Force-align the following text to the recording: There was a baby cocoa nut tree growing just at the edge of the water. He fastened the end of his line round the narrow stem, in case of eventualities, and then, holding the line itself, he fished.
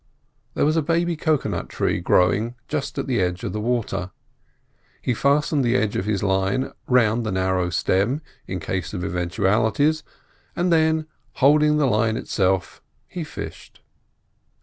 There 0.55 0.65
was 0.65 0.77
a 0.77 0.81
baby 0.81 1.15
cocoa 1.15 1.49
nut 1.49 1.69
tree 1.69 1.99
growing 1.99 2.55
just 2.67 2.97
at 2.97 3.05
the 3.05 3.21
edge 3.21 3.43
of 3.43 3.53
the 3.53 3.61
water. 3.61 4.09
He 4.99 5.13
fastened 5.13 5.63
the 5.63 5.77
end 5.77 5.95
of 5.95 6.05
his 6.05 6.23
line 6.23 6.71
round 6.87 7.23
the 7.23 7.31
narrow 7.31 7.69
stem, 7.69 8.23
in 8.47 8.59
case 8.59 8.95
of 8.95 9.05
eventualities, 9.05 10.01
and 10.55 10.73
then, 10.73 11.05
holding 11.33 11.77
the 11.77 11.85
line 11.85 12.17
itself, 12.17 12.81
he 13.07 13.23
fished. 13.23 13.81